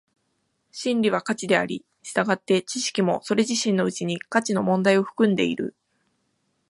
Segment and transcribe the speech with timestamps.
[0.71, 5.75] 真理は価値であり、従って知識もそれ自身のうちに価値の問題を含んでいる。